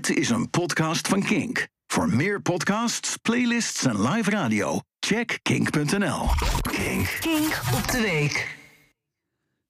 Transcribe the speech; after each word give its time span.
Dit 0.00 0.16
is 0.16 0.30
een 0.30 0.50
podcast 0.50 1.08
van 1.08 1.22
Kink. 1.22 1.68
Voor 1.86 2.08
meer 2.08 2.42
podcasts, 2.42 3.16
playlists 3.16 3.84
en 3.84 4.02
live 4.02 4.30
radio, 4.30 4.80
check 5.00 5.38
kink.nl. 5.42 6.26
Kink. 6.60 7.18
Kink 7.20 7.60
op 7.74 7.90
de 7.90 8.00
week. 8.00 8.56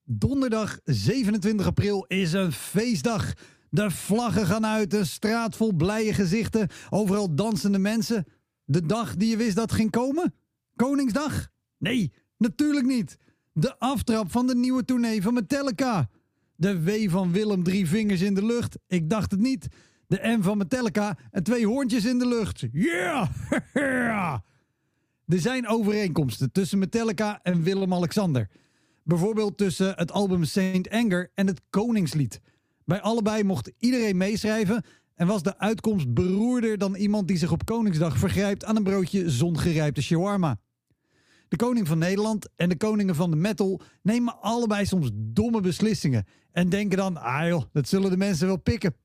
Donderdag 0.03 0.79
27 0.83 1.65
april 1.65 2.05
is 2.07 2.33
een 2.33 2.51
feestdag. 2.51 3.33
De 3.69 3.91
vlaggen 3.91 4.45
gaan 4.45 4.65
uit, 4.65 4.93
een 4.93 5.05
straat 5.05 5.55
vol 5.55 5.73
blije 5.73 6.13
gezichten, 6.13 6.69
overal 6.89 7.35
dansende 7.35 7.79
mensen. 7.79 8.25
De 8.63 8.85
dag 8.85 9.15
die 9.15 9.29
je 9.29 9.37
wist 9.37 9.55
dat 9.55 9.71
ging 9.71 9.91
komen? 9.91 10.35
Koningsdag? 10.75 11.47
Nee, 11.77 12.11
natuurlijk 12.37 12.85
niet. 12.85 13.17
De 13.53 13.79
aftrap 13.79 14.31
van 14.31 14.47
de 14.47 14.55
nieuwe 14.55 14.85
tournee 14.85 15.21
van 15.21 15.33
Metallica. 15.33 16.09
De 16.55 16.83
W 16.83 17.09
van 17.09 17.31
Willem 17.31 17.63
drie 17.63 17.87
vingers 17.87 18.21
in 18.21 18.33
de 18.33 18.45
lucht. 18.45 18.77
Ik 18.87 19.09
dacht 19.09 19.31
het 19.31 19.39
niet. 19.39 19.67
De 20.11 20.19
M 20.37 20.41
van 20.41 20.57
Metallica 20.57 21.17
en 21.31 21.43
twee 21.43 21.67
hoorntjes 21.67 22.05
in 22.05 22.19
de 22.19 22.27
lucht. 22.27 22.65
Yeah! 22.71 23.27
er 25.27 25.39
zijn 25.39 25.67
overeenkomsten 25.67 26.51
tussen 26.51 26.79
Metallica 26.79 27.39
en 27.43 27.63
Willem-Alexander. 27.63 28.49
Bijvoorbeeld 29.03 29.57
tussen 29.57 29.93
het 29.95 30.11
album 30.11 30.43
Saint 30.43 30.89
Anger 30.89 31.31
en 31.35 31.47
het 31.47 31.61
Koningslied. 31.69 32.41
Bij 32.85 33.01
allebei 33.01 33.43
mocht 33.43 33.71
iedereen 33.77 34.17
meeschrijven 34.17 34.83
en 35.15 35.27
was 35.27 35.43
de 35.43 35.57
uitkomst 35.57 36.13
beroerder 36.13 36.77
dan 36.77 36.95
iemand 36.95 37.27
die 37.27 37.37
zich 37.37 37.51
op 37.51 37.65
Koningsdag 37.65 38.17
vergrijpt 38.17 38.65
aan 38.65 38.75
een 38.75 38.83
broodje 38.83 39.29
zongerijpte 39.29 40.01
shawarma. 40.01 40.59
De 41.47 41.55
koning 41.55 41.87
van 41.87 41.97
Nederland 41.97 42.49
en 42.55 42.69
de 42.69 42.77
koningen 42.77 43.15
van 43.15 43.29
de 43.29 43.37
metal 43.37 43.81
nemen 44.01 44.41
allebei 44.41 44.85
soms 44.85 45.09
domme 45.13 45.61
beslissingen 45.61 46.25
en 46.51 46.69
denken 46.69 46.97
dan, 46.97 47.17
ah 47.17 47.47
joh, 47.47 47.63
dat 47.73 47.87
zullen 47.87 48.09
de 48.09 48.17
mensen 48.17 48.47
wel 48.47 48.57
pikken. 48.57 48.95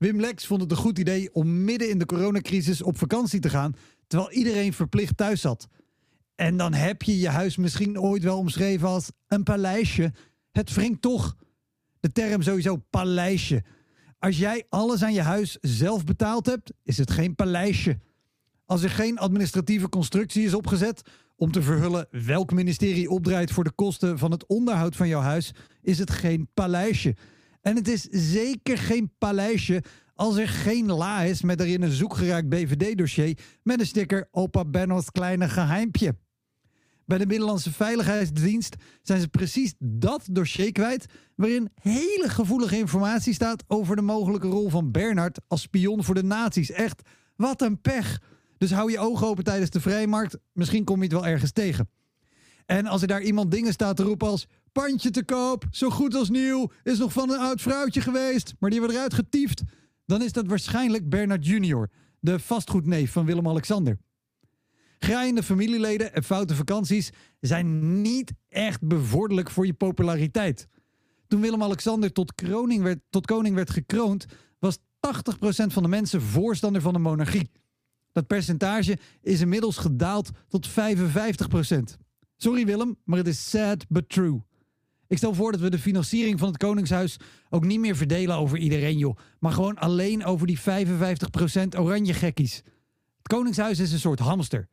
Wim 0.00 0.20
Lex 0.20 0.46
vond 0.46 0.60
het 0.60 0.70
een 0.70 0.76
goed 0.76 0.98
idee 0.98 1.34
om 1.34 1.64
midden 1.64 1.90
in 1.90 1.98
de 1.98 2.06
coronacrisis 2.06 2.82
op 2.82 2.98
vakantie 2.98 3.40
te 3.40 3.48
gaan, 3.48 3.74
terwijl 4.06 4.32
iedereen 4.32 4.72
verplicht 4.72 5.16
thuis 5.16 5.40
zat. 5.40 5.68
En 6.34 6.56
dan 6.56 6.72
heb 6.72 7.02
je 7.02 7.18
je 7.18 7.28
huis 7.28 7.56
misschien 7.56 8.00
ooit 8.00 8.22
wel 8.22 8.38
omschreven 8.38 8.88
als 8.88 9.10
een 9.28 9.42
paleisje. 9.42 10.12
Het 10.52 10.74
wringt 10.74 11.02
toch. 11.02 11.36
De 12.00 12.12
term 12.12 12.42
sowieso 12.42 12.76
paleisje. 12.90 13.62
Als 14.18 14.38
jij 14.38 14.66
alles 14.68 15.02
aan 15.02 15.12
je 15.12 15.22
huis 15.22 15.58
zelf 15.60 16.04
betaald 16.04 16.46
hebt, 16.46 16.72
is 16.82 16.98
het 16.98 17.10
geen 17.10 17.34
paleisje. 17.34 17.98
Als 18.64 18.82
er 18.82 18.90
geen 18.90 19.18
administratieve 19.18 19.88
constructie 19.88 20.44
is 20.44 20.54
opgezet 20.54 21.02
om 21.36 21.52
te 21.52 21.62
verhullen 21.62 22.06
welk 22.10 22.52
ministerie 22.52 23.10
opdraait 23.10 23.50
voor 23.50 23.64
de 23.64 23.72
kosten 23.72 24.18
van 24.18 24.30
het 24.30 24.46
onderhoud 24.46 24.96
van 24.96 25.08
jouw 25.08 25.20
huis, 25.20 25.54
is 25.82 25.98
het 25.98 26.10
geen 26.10 26.48
paleisje. 26.54 27.14
En 27.60 27.76
het 27.76 27.88
is 27.88 28.02
zeker 28.10 28.78
geen 28.78 29.12
paleisje 29.18 29.82
als 30.14 30.36
er 30.36 30.48
geen 30.48 30.92
la 30.92 31.22
is 31.22 31.42
met 31.42 31.60
erin 31.60 31.82
een 31.82 31.90
zoekgeraakt 31.90 32.48
BVD-dossier 32.48 33.38
met 33.62 33.80
een 33.80 33.86
sticker 33.86 34.28
Opa 34.30 34.64
Benno's 34.64 35.10
kleine 35.10 35.48
geheimpje. 35.48 36.16
Bij 37.06 37.18
de 37.18 37.26
Middellandse 37.26 37.72
Veiligheidsdienst 37.72 38.76
zijn 39.02 39.20
ze 39.20 39.28
precies 39.28 39.74
dat 39.78 40.28
dossier 40.30 40.72
kwijt, 40.72 41.06
waarin 41.36 41.70
hele 41.74 42.28
gevoelige 42.28 42.76
informatie 42.76 43.34
staat 43.34 43.64
over 43.66 43.96
de 43.96 44.02
mogelijke 44.02 44.46
rol 44.46 44.68
van 44.68 44.90
Bernard 44.90 45.40
als 45.46 45.60
spion 45.60 46.04
voor 46.04 46.14
de 46.14 46.22
nazi's. 46.22 46.70
Echt, 46.70 47.02
wat 47.36 47.62
een 47.62 47.80
pech. 47.80 48.20
Dus 48.58 48.70
hou 48.70 48.90
je 48.90 48.98
ogen 48.98 49.26
open 49.26 49.44
tijdens 49.44 49.70
de 49.70 49.80
vrijmarkt, 49.80 50.38
misschien 50.52 50.84
kom 50.84 50.96
je 50.96 51.02
het 51.02 51.12
wel 51.12 51.26
ergens 51.26 51.52
tegen. 51.52 51.90
En 52.66 52.86
als 52.86 53.02
er 53.02 53.08
daar 53.08 53.22
iemand 53.22 53.50
dingen 53.50 53.72
staat 53.72 53.96
te 53.96 54.02
roepen 54.02 54.28
als... 54.28 54.46
Pandje 54.72 55.10
te 55.10 55.24
koop, 55.24 55.64
zo 55.70 55.90
goed 55.90 56.14
als 56.14 56.30
nieuw, 56.30 56.70
is 56.82 56.98
nog 56.98 57.12
van 57.12 57.30
een 57.30 57.38
oud 57.38 57.60
vrouwtje 57.60 58.00
geweest... 58.00 58.54
maar 58.58 58.70
die 58.70 58.78
hebben 58.78 58.96
eruit 58.96 59.14
getiefd... 59.14 59.62
dan 60.06 60.22
is 60.22 60.32
dat 60.32 60.46
waarschijnlijk 60.46 61.08
Bernard 61.08 61.46
Junior... 61.46 61.90
de 62.20 62.38
vastgoedneef 62.38 63.12
van 63.12 63.24
Willem-Alexander. 63.24 63.98
Graaiende 64.98 65.42
familieleden 65.42 66.14
en 66.14 66.24
foute 66.24 66.54
vakanties 66.54 67.10
zijn 67.40 68.00
niet 68.02 68.32
echt 68.48 68.86
bevorderlijk 68.86 69.50
voor 69.50 69.66
je 69.66 69.74
populariteit. 69.74 70.68
Toen 71.26 71.40
Willem-Alexander 71.40 72.12
tot, 72.12 72.32
werd, 72.82 72.98
tot 73.10 73.26
koning 73.26 73.54
werd 73.54 73.70
gekroond... 73.70 74.26
was 74.58 74.78
80% 74.78 74.80
van 75.66 75.82
de 75.82 75.88
mensen 75.88 76.22
voorstander 76.22 76.82
van 76.82 76.92
de 76.92 76.98
monarchie. 76.98 77.50
Dat 78.12 78.26
percentage 78.26 78.98
is 79.20 79.40
inmiddels 79.40 79.76
gedaald 79.76 80.30
tot 80.48 80.68
55%. 80.68 80.72
Sorry 82.36 82.66
Willem, 82.66 82.96
maar 83.04 83.18
het 83.18 83.26
is 83.26 83.50
sad 83.50 83.86
but 83.88 84.08
true. 84.08 84.42
Ik 85.10 85.16
stel 85.16 85.34
voor 85.34 85.52
dat 85.52 85.60
we 85.60 85.70
de 85.70 85.78
financiering 85.78 86.38
van 86.38 86.48
het 86.48 86.56
Koningshuis 86.56 87.16
ook 87.48 87.64
niet 87.64 87.80
meer 87.80 87.96
verdelen 87.96 88.36
over 88.36 88.58
iedereen, 88.58 88.98
joh. 88.98 89.16
Maar 89.38 89.52
gewoon 89.52 89.78
alleen 89.78 90.24
over 90.24 90.46
die 90.46 90.60
55% 90.60 90.62
oranje 91.78 92.14
gekkies. 92.14 92.56
Het 93.16 93.26
Koningshuis 93.26 93.78
is 93.78 93.92
een 93.92 93.98
soort 93.98 94.18
hamster. 94.18 94.68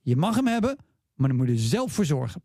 Je 0.00 0.16
mag 0.16 0.34
hem 0.34 0.46
hebben, 0.46 0.76
maar 1.14 1.28
dan 1.28 1.36
moet 1.36 1.46
je 1.46 1.52
er 1.52 1.58
zelf 1.58 1.92
voor 1.92 2.04
zorgen. 2.04 2.42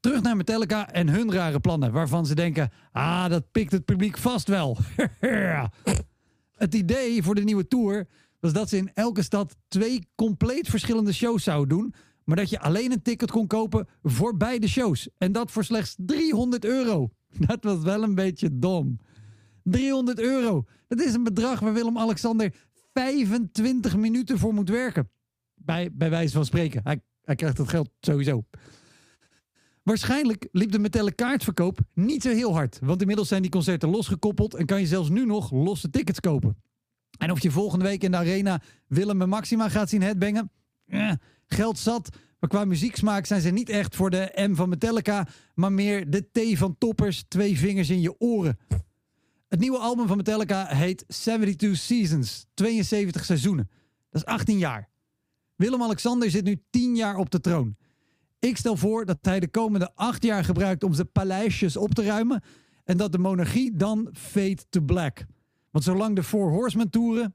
Terug 0.00 0.22
naar 0.22 0.36
Metallica 0.36 0.90
en 0.90 1.08
hun 1.08 1.32
rare 1.32 1.60
plannen, 1.60 1.92
waarvan 1.92 2.26
ze 2.26 2.34
denken: 2.34 2.70
ah, 2.92 3.28
dat 3.28 3.50
pikt 3.52 3.72
het 3.72 3.84
publiek 3.84 4.18
vast 4.18 4.48
wel. 4.48 4.78
het 6.64 6.74
idee 6.74 7.22
voor 7.22 7.34
de 7.34 7.44
nieuwe 7.44 7.68
tour 7.68 8.06
was 8.40 8.52
dat 8.52 8.68
ze 8.68 8.76
in 8.76 8.90
elke 8.94 9.22
stad 9.22 9.56
twee 9.68 10.06
compleet 10.14 10.68
verschillende 10.68 11.12
shows 11.12 11.42
zouden 11.42 11.78
doen, 11.78 11.94
maar 12.30 12.38
dat 12.38 12.50
je 12.50 12.60
alleen 12.60 12.92
een 12.92 13.02
ticket 13.02 13.30
kon 13.30 13.46
kopen 13.46 13.88
voor 14.02 14.36
beide 14.36 14.68
shows. 14.68 15.08
En 15.18 15.32
dat 15.32 15.50
voor 15.50 15.64
slechts 15.64 15.94
300 15.98 16.64
euro. 16.64 17.10
Dat 17.46 17.64
was 17.64 17.82
wel 17.82 18.02
een 18.02 18.14
beetje 18.14 18.58
dom. 18.58 19.00
300 19.62 20.20
euro. 20.20 20.64
Dat 20.88 21.00
is 21.00 21.14
een 21.14 21.22
bedrag 21.22 21.60
waar 21.60 21.72
Willem-Alexander 21.72 22.54
25 22.92 23.96
minuten 23.96 24.38
voor 24.38 24.54
moet 24.54 24.68
werken. 24.68 25.10
Bij, 25.54 25.90
bij 25.92 26.10
wijze 26.10 26.34
van 26.34 26.44
spreken. 26.44 26.80
Hij, 26.84 27.02
hij 27.24 27.34
krijgt 27.34 27.56
dat 27.56 27.68
geld 27.68 27.90
sowieso. 28.00 28.44
Waarschijnlijk 29.82 30.48
liep 30.52 30.72
de 30.72 30.78
metellen 30.78 31.14
kaartverkoop 31.14 31.78
niet 31.94 32.22
zo 32.22 32.30
heel 32.30 32.54
hard. 32.54 32.78
Want 32.82 33.00
inmiddels 33.00 33.28
zijn 33.28 33.42
die 33.42 33.50
concerten 33.50 33.88
losgekoppeld 33.88 34.54
en 34.54 34.66
kan 34.66 34.80
je 34.80 34.86
zelfs 34.86 35.08
nu 35.08 35.26
nog 35.26 35.50
losse 35.50 35.90
tickets 35.90 36.20
kopen. 36.20 36.62
En 37.18 37.30
of 37.30 37.42
je 37.42 37.50
volgende 37.50 37.84
week 37.84 38.02
in 38.02 38.10
de 38.10 38.16
arena 38.16 38.62
Willem 38.86 39.22
en 39.22 39.28
Maxima 39.28 39.68
gaat 39.68 39.88
zien 39.88 40.02
headbangen? 40.02 40.50
Geld 41.46 41.78
zat. 41.78 42.08
Maar 42.40 42.50
qua 42.50 42.64
muzieksmaak 42.64 43.26
zijn 43.26 43.40
ze 43.40 43.50
niet 43.50 43.68
echt 43.68 43.96
voor 43.96 44.10
de 44.10 44.32
M 44.34 44.54
van 44.54 44.68
Metallica, 44.68 45.26
maar 45.54 45.72
meer 45.72 46.10
de 46.10 46.28
T 46.32 46.58
van 46.58 46.78
toppers, 46.78 47.24
twee 47.28 47.58
vingers 47.58 47.90
in 47.90 48.00
je 48.00 48.20
oren. 48.20 48.58
Het 49.48 49.60
nieuwe 49.60 49.78
album 49.78 50.06
van 50.06 50.16
Metallica 50.16 50.66
heet 50.66 51.04
72 51.08 51.76
Seasons, 51.76 52.46
72 52.54 53.24
seizoenen. 53.24 53.70
Dat 54.10 54.22
is 54.22 54.28
18 54.28 54.58
jaar. 54.58 54.88
Willem-Alexander 55.56 56.30
zit 56.30 56.44
nu 56.44 56.62
10 56.70 56.96
jaar 56.96 57.16
op 57.16 57.30
de 57.30 57.40
troon. 57.40 57.76
Ik 58.38 58.56
stel 58.56 58.76
voor 58.76 59.04
dat 59.06 59.18
hij 59.20 59.40
de 59.40 59.48
komende 59.48 59.90
8 59.94 60.22
jaar 60.22 60.44
gebruikt 60.44 60.84
om 60.84 60.94
zijn 60.94 61.12
paleisjes 61.12 61.76
op 61.76 61.94
te 61.94 62.02
ruimen 62.02 62.42
en 62.84 62.96
dat 62.96 63.12
de 63.12 63.18
monarchie 63.18 63.76
dan 63.76 64.08
fade 64.12 64.58
to 64.68 64.80
black. 64.80 65.24
Want 65.70 65.84
zolang 65.84 66.16
de 66.16 66.22
Four 66.22 66.50
Horsemen 66.50 66.90
toeren, 66.90 67.34